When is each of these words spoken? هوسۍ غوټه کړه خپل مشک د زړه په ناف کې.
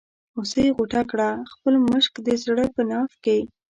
هوسۍ 0.35 0.67
غوټه 0.77 1.01
کړه 1.11 1.29
خپل 1.51 1.73
مشک 1.89 2.13
د 2.25 2.27
زړه 2.43 2.65
په 2.75 2.81
ناف 2.89 3.11
کې. 3.23 3.39